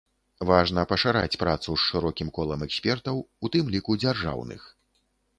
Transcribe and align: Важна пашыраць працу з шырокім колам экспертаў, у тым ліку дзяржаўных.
Важна 0.51 0.83
пашыраць 0.91 1.35
працу 1.43 1.75
з 1.81 1.89
шырокім 1.89 2.31
колам 2.37 2.63
экспертаў, 2.67 3.19
у 3.47 3.51
тым 3.57 3.69
ліку 3.75 3.99
дзяржаўных. 4.05 4.61